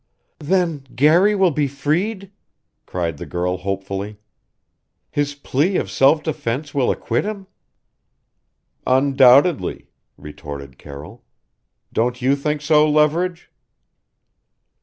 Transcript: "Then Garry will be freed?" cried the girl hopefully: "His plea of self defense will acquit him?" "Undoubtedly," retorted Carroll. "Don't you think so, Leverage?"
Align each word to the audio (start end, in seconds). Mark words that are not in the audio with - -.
"Then 0.39 0.79
Garry 0.95 1.35
will 1.35 1.51
be 1.51 1.67
freed?" 1.67 2.31
cried 2.87 3.17
the 3.19 3.25
girl 3.27 3.57
hopefully: 3.57 4.17
"His 5.11 5.35
plea 5.35 5.75
of 5.77 5.91
self 5.91 6.23
defense 6.23 6.73
will 6.73 6.89
acquit 6.89 7.23
him?" 7.23 7.45
"Undoubtedly," 8.87 9.91
retorted 10.17 10.79
Carroll. 10.79 11.23
"Don't 11.93 12.19
you 12.19 12.35
think 12.35 12.61
so, 12.61 12.89
Leverage?" 12.89 13.51